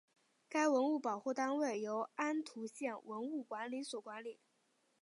[0.49, 4.39] 该文物保护单位由安图县文物管理所管理。